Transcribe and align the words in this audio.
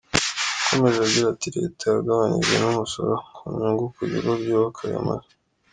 Yakomeje 0.57 0.99
agira 1.07 1.25
ati 1.33 1.47
“Leta 1.57 1.83
yagabanyije 1.87 2.55
n’umusoro 2.59 3.13
ku 3.35 3.41
nyungu 3.55 3.85
ku 3.95 4.01
bigo 4.11 4.31
byubaka 4.41 4.81
aya 4.87 5.07
mazu. 5.07 5.31